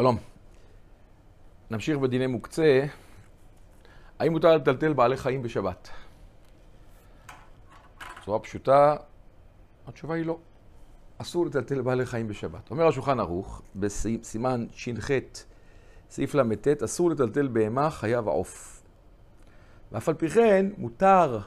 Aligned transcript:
שלום. 0.00 0.16
נמשיך 1.70 1.98
בדיני 1.98 2.26
מוקצה. 2.26 2.84
האם 4.18 4.32
מותר 4.32 4.56
לטלטל 4.56 4.92
בעלי 4.92 5.16
חיים 5.16 5.42
בשבת? 5.42 5.88
בצורה 8.20 8.38
פשוטה, 8.38 8.96
התשובה 9.86 10.14
היא 10.14 10.26
לא. 10.26 10.38
אסור 11.18 11.46
לטלטל 11.46 11.82
בעלי 11.82 12.06
חיים 12.06 12.28
בשבת. 12.28 12.70
אומר 12.70 12.86
השולחן 12.86 13.20
ערוך, 13.20 13.62
בסימן 13.76 14.66
ש"ח, 14.72 15.10
סעיף 16.10 16.34
ל"ט, 16.34 16.82
אסור 16.82 17.10
לטלטל 17.10 17.48
בהמה, 17.48 17.90
חיה 17.90 18.20
ועוף. 18.20 18.82
ואף 19.92 20.08
על 20.08 20.14
פי 20.14 20.28
כן, 20.28 20.66
מותר 20.76 21.38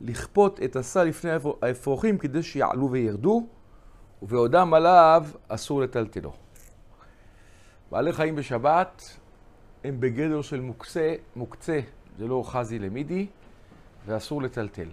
לכפות 0.00 0.62
את 0.62 0.76
הסל 0.76 1.04
לפני 1.04 1.30
האפרוחים 1.62 2.18
כדי 2.18 2.42
שיעלו 2.42 2.90
וירדו, 2.90 3.46
ובעודם 4.22 4.74
עליו 4.74 5.24
אסור 5.48 5.80
לטלטלו. 5.80 6.43
בעלי 7.94 8.12
חיים 8.12 8.36
בשבת 8.36 9.18
הם 9.84 10.00
בגדר 10.00 10.42
של 10.42 10.60
מוקצה, 10.60 11.14
מוקצה, 11.36 11.80
זה 12.18 12.26
לא 12.26 12.42
חזי 12.46 12.78
למידי, 12.78 13.26
ואסור 14.06 14.42
לטלטל. 14.42 14.88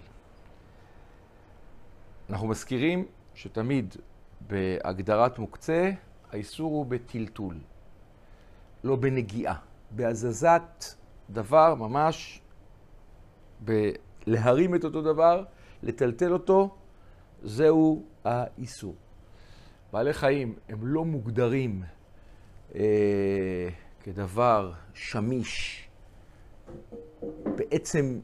אנחנו 2.30 2.46
מזכירים 2.46 3.06
שתמיד 3.34 3.96
בהגדרת 4.40 5.38
מוקצה, 5.38 5.90
האיסור 6.32 6.72
הוא 6.72 6.86
בטלטול, 6.86 7.54
לא 8.84 8.96
בנגיעה, 8.96 9.54
בהזזת 9.90 10.84
דבר 11.30 11.74
ממש, 11.74 12.40
בלהרים 13.60 14.74
את 14.74 14.84
אותו 14.84 15.02
דבר, 15.02 15.44
לטלטל 15.82 16.32
אותו, 16.32 16.74
זהו 17.42 18.04
האיסור. 18.24 18.94
בעלי 19.92 20.12
חיים 20.12 20.54
הם 20.68 20.86
לא 20.86 21.04
מוגדרים 21.04 21.82
אה, 22.74 23.68
כדבר 24.02 24.72
שמיש 24.94 25.88
בעצם 27.44 28.20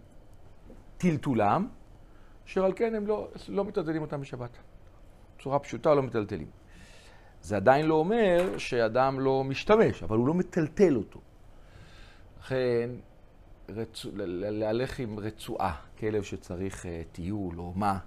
טלטולם, 0.98 1.68
אשר 2.46 2.64
על 2.64 2.72
כן 2.76 2.94
הם 2.94 3.06
לא, 3.06 3.28
לא 3.48 3.64
מטלטלים 3.64 4.02
אותם 4.02 4.20
בשבת. 4.20 4.58
בצורה 5.36 5.58
פשוטה 5.58 5.94
לא 5.94 6.02
מטלטלים. 6.02 6.50
זה 7.42 7.56
עדיין 7.56 7.86
לא 7.86 7.94
אומר 7.94 8.58
שאדם 8.58 9.20
לא 9.20 9.44
משתמש, 9.44 10.02
אבל 10.02 10.16
הוא 10.16 10.26
לא 10.26 10.34
מטלטל 10.34 10.96
אותו. 10.96 11.20
לכן, 12.40 12.90
רצו, 13.68 14.10
להלך 14.14 14.98
עם 14.98 15.18
רצועה, 15.18 15.76
כלב 15.98 16.22
שצריך 16.22 16.84
uh, 16.84 16.88
טיול 17.12 17.58
או 17.58 17.72
מה, 17.76 17.98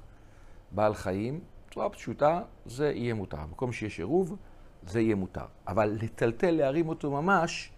בעל 0.71 0.93
חיים, 0.93 1.39
בצורה 1.67 1.89
פשוטה, 1.89 2.41
זה 2.65 2.91
יהיה 2.91 3.13
מותר. 3.13 3.37
במקום 3.37 3.71
שיש 3.71 3.99
עירוב, 3.99 4.35
זה 4.87 5.01
יהיה 5.01 5.15
מותר. 5.15 5.45
אבל 5.67 5.97
לטלטל, 6.01 6.51
להרים 6.51 6.89
אותו 6.89 7.11
ממש, 7.11 7.71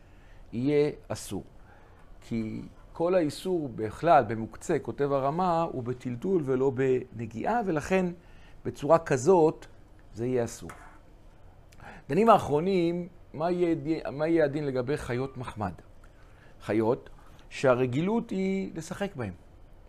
יהיה 0.53 0.91
אסור. 1.07 1.43
כי 2.21 2.61
כל 2.93 3.15
האיסור 3.15 3.69
בכלל, 3.75 4.23
במוקצה, 4.27 4.79
כותב 4.79 5.11
הרמה, 5.11 5.61
הוא 5.61 5.83
בטלטול 5.83 6.41
ולא 6.45 6.71
בנגיעה, 6.71 7.61
ולכן 7.65 8.05
בצורה 8.65 8.99
כזאת 8.99 9.65
זה 10.13 10.25
יהיה 10.25 10.43
אסור. 10.43 10.69
דנים 12.09 12.29
האחרונים, 12.29 13.07
מה 13.33 13.51
יהיה, 13.51 13.75
מה 14.11 14.27
יהיה 14.27 14.45
הדין 14.45 14.65
לגבי 14.65 14.97
חיות 14.97 15.37
מחמד? 15.37 15.73
חיות 16.61 17.09
שהרגילות 17.49 18.29
היא 18.29 18.71
לשחק 18.75 19.15
בהן. 19.15 19.33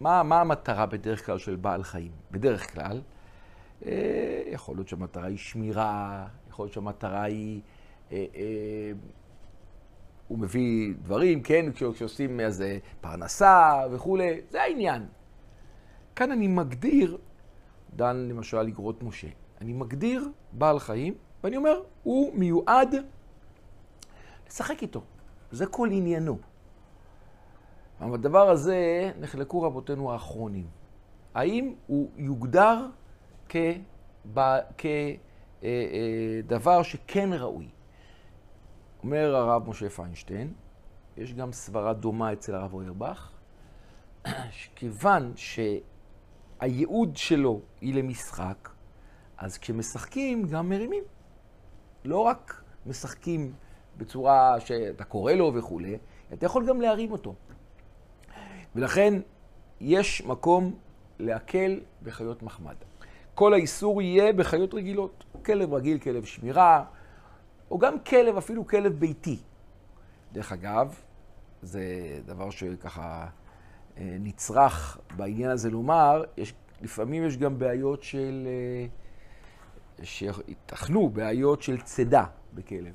מה, 0.01 0.23
מה 0.23 0.41
המטרה 0.41 0.87
בדרך 0.87 1.27
כלל 1.27 1.39
של 1.39 1.57
בעל 1.57 1.83
חיים? 1.83 2.13
בדרך 2.31 2.75
כלל, 2.75 3.01
יכול 4.47 4.77
להיות 4.77 4.89
שהמטרה 4.89 5.27
היא 5.27 5.39
שמירה, 5.39 6.27
יכול 6.49 6.65
להיות 6.65 6.73
שהמטרה 6.73 7.23
היא... 7.23 7.61
אה, 8.13 8.27
אה, 8.35 8.93
הוא 10.29 10.39
מביא 10.39 10.95
דברים, 11.03 11.43
כן, 11.43 11.73
כשעושים 11.73 12.41
איזה 12.41 12.79
פרנסה 13.01 13.83
וכולי, 13.91 14.41
זה 14.51 14.63
העניין. 14.63 15.07
כאן 16.17 16.33
אני 16.33 16.49
מגדיר, 16.49 17.19
דן 17.97 18.17
למשל 18.17 18.63
לגרות 18.63 19.03
משה, 19.03 19.29
אני 19.61 19.73
מגדיר 19.73 20.29
בעל 20.53 20.79
חיים, 20.79 21.15
ואני 21.45 21.57
אומר, 21.57 21.81
הוא 22.03 22.35
מיועד 22.35 22.95
לשחק 24.47 24.83
איתו. 24.83 25.03
זה 25.51 25.67
כל 25.67 25.89
עניינו. 25.93 26.39
אבל 28.01 28.19
בדבר 28.19 28.51
הזה 28.51 29.11
נחלקו 29.21 29.63
רבותינו 29.63 30.13
האחרונים. 30.13 30.67
האם 31.35 31.75
הוא 31.87 32.11
יוגדר 32.17 32.87
כדבר 36.47 36.83
שכן 36.83 37.33
ראוי? 37.33 37.69
אומר 39.03 39.37
הרב 39.37 39.69
משה 39.69 39.91
פיינשטיין, 39.91 40.53
יש 41.17 41.35
גם 41.35 41.53
סברה 41.53 41.93
דומה 41.93 42.33
אצל 42.33 42.55
הרב 42.55 42.75
אוירבך, 42.75 43.31
שכיוון 44.51 45.33
שהייעוד 46.61 47.17
שלו 47.17 47.61
היא 47.81 47.95
למשחק, 47.95 48.69
אז 49.39 49.59
כשמשחקים 49.59 50.47
גם 50.49 50.69
מרימים. 50.69 51.05
לא 52.05 52.19
רק 52.19 52.63
משחקים 52.87 53.53
בצורה 53.97 54.61
שאתה 54.61 55.05
קורא 55.05 55.33
לו 55.33 55.53
וכולי, 55.55 55.99
אתה 56.33 56.47
יכול 56.47 56.69
גם 56.69 56.81
להרים 56.81 57.13
אותו. 57.13 57.35
ולכן 58.75 59.21
יש 59.81 60.25
מקום 60.25 60.79
להקל 61.19 61.81
בחיות 62.03 62.43
מחמד. 62.43 62.75
כל 63.35 63.55
האיסור 63.55 64.03
יהיה 64.03 64.33
בחיות 64.33 64.75
רגילות. 64.75 65.25
כלב 65.45 65.75
רגיל, 65.75 65.99
כלב 65.99 66.25
שמירה, 66.25 66.85
או 67.71 67.79
גם 67.79 68.01
כלב, 68.01 68.37
אפילו 68.37 68.67
כלב 68.67 68.93
ביתי. 68.93 69.39
דרך 70.33 70.53
אגב, 70.53 71.01
זה 71.63 71.85
דבר 72.27 72.51
שככה 72.51 73.27
אה, 73.97 74.17
נצרך 74.21 74.99
בעניין 75.17 75.51
הזה 75.51 75.71
לומר, 75.71 76.25
יש, 76.37 76.55
לפעמים 76.83 77.25
יש 77.25 77.37
גם 77.37 77.59
בעיות 77.59 78.03
של, 78.03 78.49
אה, 79.99 80.05
שיתכנו 80.05 81.09
בעיות 81.09 81.63
של 81.63 81.81
צידה 81.81 82.25
בכלב. 82.55 82.95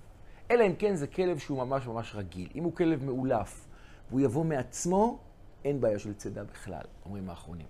אלא 0.51 0.67
אם 0.67 0.75
כן 0.75 0.95
זה 0.95 1.07
כלב 1.07 1.37
שהוא 1.37 1.57
ממש 1.57 1.87
ממש 1.87 2.15
רגיל. 2.15 2.49
אם 2.55 2.63
הוא 2.63 2.75
כלב 2.75 3.03
מאולף 3.03 3.67
והוא 4.09 4.21
יבוא 4.21 4.45
מעצמו, 4.45 5.19
אין 5.65 5.81
בעיה 5.81 5.99
של 5.99 6.13
צידה 6.13 6.43
בכלל, 6.43 6.83
אומרים 7.05 7.29
האחרונים. 7.29 7.67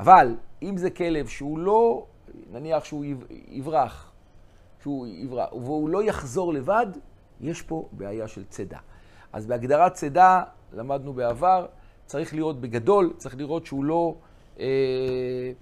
אבל 0.00 0.36
אם 0.62 0.76
זה 0.76 0.90
כלב 0.90 1.26
שהוא 1.26 1.58
לא, 1.58 2.06
נניח 2.52 2.84
שהוא 2.84 3.04
יברח, 3.48 4.12
שהוא 4.82 5.06
יברא, 5.06 5.46
והוא 5.52 5.88
לא 5.88 6.02
יחזור 6.02 6.52
לבד, 6.52 6.86
יש 7.40 7.62
פה 7.62 7.88
בעיה 7.92 8.28
של 8.28 8.44
צידה. 8.44 8.78
אז 9.32 9.46
בהגדרת 9.46 9.92
צידה, 9.92 10.42
למדנו 10.72 11.12
בעבר, 11.12 11.66
צריך 12.06 12.34
לראות 12.34 12.60
בגדול, 12.60 13.12
צריך 13.16 13.36
לראות 13.36 13.66
שהוא 13.66 13.84
לא, 13.84 14.14
אה, 14.60 15.52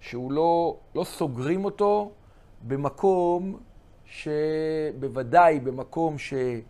שהוא 0.00 0.32
לא, 0.32 0.76
לא 0.94 1.04
סוגרים 1.04 1.64
אותו 1.64 2.10
במקום 2.66 3.58
שבוודאי 4.04 5.60
במקום 5.60 6.18
שהוא 6.18 6.60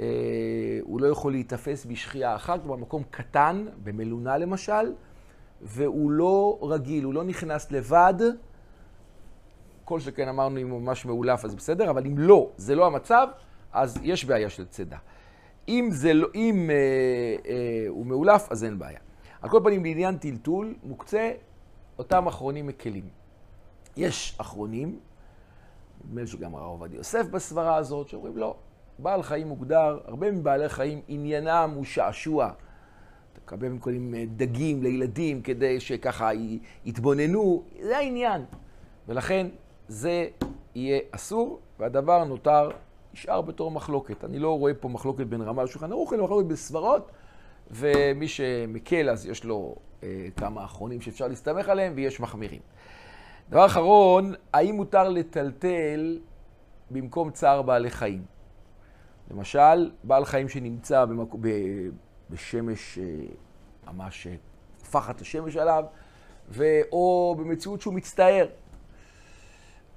אה, 0.00 1.00
לא 1.00 1.06
יכול 1.06 1.32
להיתפס 1.32 1.86
בשחייה 1.86 2.34
אחת, 2.36 2.62
כלומר 2.62 2.76
מקום 2.76 3.02
קטן, 3.10 3.64
במלונה 3.84 4.38
למשל, 4.38 4.92
והוא 5.62 6.10
לא 6.10 6.58
רגיל, 6.62 7.04
הוא 7.04 7.14
לא 7.14 7.24
נכנס 7.24 7.72
לבד. 7.72 8.14
כל 9.84 10.00
שכן 10.00 10.28
אמרנו 10.28 10.60
אם 10.60 10.70
הוא 10.70 10.80
ממש 10.80 11.06
מאולף 11.06 11.44
אז 11.44 11.54
בסדר, 11.54 11.90
אבל 11.90 12.06
אם 12.06 12.18
לא, 12.18 12.50
זה 12.56 12.74
לא 12.74 12.86
המצב, 12.86 13.28
אז 13.72 13.98
יש 14.02 14.24
בעיה 14.24 14.50
של 14.50 14.66
צידה. 14.66 14.98
אם, 15.68 15.88
זה 15.92 16.14
לא, 16.14 16.28
אם 16.34 16.70
אה, 16.70 16.76
אה, 17.50 17.84
הוא 17.88 18.06
מאולף, 18.06 18.46
אז 18.50 18.64
אין 18.64 18.78
בעיה. 18.78 18.98
על 19.42 19.50
כל 19.50 19.60
פנים, 19.64 19.84
לעניין 19.84 20.16
טלטול, 20.16 20.74
מוקצה 20.82 21.32
אותם 21.98 22.26
אחרונים 22.26 22.66
מקלים. 22.66 23.08
יש 23.96 24.36
אחרונים, 24.40 24.98
נדמה 26.04 26.20
לי 26.20 26.26
שגם 26.26 26.54
הרב 26.54 26.64
עובדיה 26.64 26.96
יוסף 26.96 27.26
בסברה 27.26 27.76
הזאת, 27.76 28.08
שאומרים 28.08 28.36
לא, 28.36 28.56
בעל 28.98 29.22
חיים 29.22 29.48
מוגדר, 29.48 29.98
הרבה 30.04 30.32
מבעלי 30.32 30.68
חיים 30.68 31.00
עניינם 31.08 31.72
הוא 31.74 31.84
שעשוע. 31.84 32.50
אתה 33.44 33.54
מקבל 33.54 33.68
מקודם 33.68 34.14
דגים 34.36 34.82
לילדים 34.82 35.42
כדי 35.42 35.80
שככה 35.80 36.30
יתבוננו, 36.84 37.62
זה 37.80 37.96
העניין. 37.96 38.44
ולכן 39.08 39.46
זה 39.88 40.28
יהיה 40.74 41.00
אסור, 41.10 41.60
והדבר 41.78 42.24
נותר, 42.24 42.70
נשאר 43.14 43.40
בתור 43.40 43.70
מחלוקת. 43.70 44.24
אני 44.24 44.38
לא 44.38 44.58
רואה 44.58 44.74
פה 44.74 44.88
מחלוקת 44.88 45.26
בין 45.26 45.42
רמה 45.42 45.64
לשולחן 45.64 45.92
ערוך, 45.92 46.12
אלא 46.12 46.24
מחלוקת 46.24 46.46
בסברות, 46.46 47.10
ומי 47.70 48.28
שמקל 48.28 49.10
אז 49.10 49.26
יש 49.26 49.44
לו 49.44 49.74
אה, 50.02 50.26
כמה 50.36 50.64
אחרונים 50.64 51.00
שאפשר 51.00 51.28
להסתמך 51.28 51.68
עליהם, 51.68 51.92
ויש 51.96 52.20
מחמירים. 52.20 52.60
דבר 53.50 53.66
אחרון, 53.66 54.34
האם 54.52 54.74
מותר 54.74 55.08
לטלטל 55.08 56.18
במקום 56.90 57.30
צער 57.30 57.62
בעלי 57.62 57.90
חיים? 57.90 58.22
למשל, 59.30 59.90
בעל 60.04 60.24
חיים 60.24 60.48
שנמצא 60.48 61.04
במק... 61.04 61.28
בשמש 62.30 62.98
אה, 62.98 63.04
ממש 63.92 64.26
פחת 64.90 65.20
השמש 65.20 65.56
עליו, 65.56 65.84
ו... 66.48 66.64
או 66.92 67.36
במציאות 67.38 67.80
שהוא 67.80 67.94
מצטער. 67.94 68.46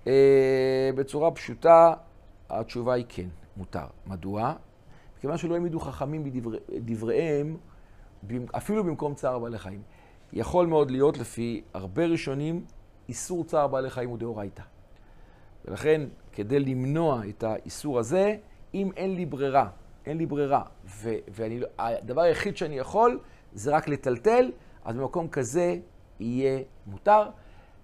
אה, 0.08 0.90
בצורה 0.96 1.32
פשוטה, 1.32 1.94
התשובה 2.50 2.94
היא 2.94 3.06
כן. 3.10 3.28
מותר. 3.58 3.86
מדוע? 4.08 4.54
מכיוון 5.18 5.38
שלא 5.38 5.54
העמידו 5.54 5.80
חכמים 5.80 6.24
בדבריהם, 6.70 7.58
אפילו 8.52 8.84
במקום 8.84 9.14
צער 9.14 9.40
בעלי 9.40 9.58
חיים. 9.58 9.82
יכול 10.34 10.68
מאוד 10.68 10.92
להיות, 10.92 11.18
לפי 11.18 11.62
הרבה 11.74 12.06
ראשונים, 12.06 12.66
איסור 13.10 13.44
צער 13.44 13.68
בעלי 13.68 13.90
חיים 13.90 14.10
הוא 14.10 14.18
דאורייתא. 14.18 14.64
ולכן, 15.66 16.02
כדי 16.32 16.60
למנוע 16.60 17.22
את 17.30 17.44
האיסור 17.44 18.00
הזה, 18.00 18.38
אם 18.74 18.92
אין 18.98 19.16
לי 19.16 19.26
ברירה, 19.26 19.70
אין 20.06 20.18
לי 20.18 20.26
ברירה, 20.26 20.62
והדבר 21.28 22.22
היחיד 22.22 22.58
שאני 22.58 22.78
יכול 22.78 23.20
זה 23.54 23.72
רק 23.72 23.88
לטלטל, 23.88 24.52
אז 24.86 24.96
במקום 24.96 25.28
כזה 25.28 25.76
יהיה 26.20 26.60
מותר. 26.88 27.24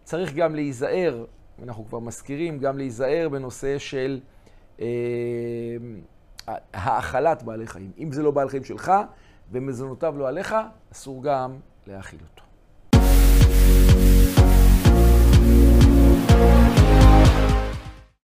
צריך 0.03 0.33
גם 0.33 0.55
להיזהר, 0.55 1.25
אנחנו 1.63 1.85
כבר 1.85 1.99
מזכירים, 1.99 2.59
גם 2.59 2.77
להיזהר 2.77 3.29
בנושא 3.29 3.77
של 3.77 4.19
אה, 4.79 4.85
האכלת 6.73 7.43
בעלי 7.43 7.67
חיים. 7.67 7.91
אם 7.97 8.11
זה 8.11 8.23
לא 8.23 8.31
בעל 8.31 8.49
חיים 8.49 8.63
שלך 8.63 8.91
ומזונותיו 9.51 10.17
לא 10.17 10.27
עליך, 10.27 10.55
אסור 10.91 11.23
גם 11.23 11.57
להאכיל 11.87 12.19
אותו. 12.31 12.44